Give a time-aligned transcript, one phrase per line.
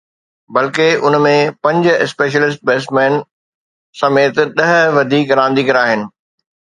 [0.53, 1.33] بلڪه، ان ۾
[1.65, 3.13] پنج اسپيشلسٽ بيٽسمين
[4.01, 6.09] سميت ڏهه وڌيڪ رانديگر آهن